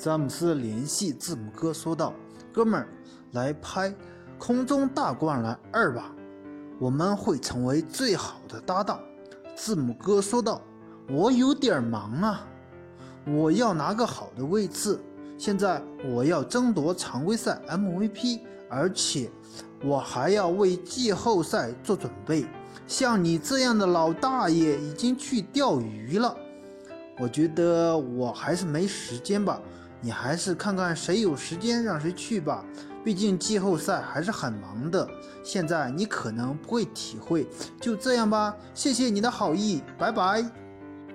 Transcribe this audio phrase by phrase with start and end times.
[0.00, 2.14] 詹姆斯联系字母哥说道
[2.54, 2.88] ：“哥们儿，
[3.32, 3.90] 来拍
[4.38, 6.10] 《空中大灌篮二》吧，
[6.78, 8.98] 我们会成为最好的搭档。”
[9.54, 10.62] 字母哥说道
[11.12, 12.46] ：“我有点忙啊，
[13.26, 14.98] 我要拿个好的位置。
[15.36, 18.40] 现在我要争夺常规赛 MVP，
[18.70, 19.30] 而且
[19.84, 22.46] 我还要为季后赛做准备。
[22.86, 26.34] 像你这样的老大爷已经去钓鱼了，
[27.18, 29.60] 我觉得我还是没时间吧。
[30.00, 32.64] 你还是看看谁有时间让谁去吧。
[33.02, 35.08] 毕竟季后赛还是很忙的。
[35.42, 37.48] 现在你可能不会体会。
[37.80, 40.69] 就这样吧，谢谢你的好意，拜拜。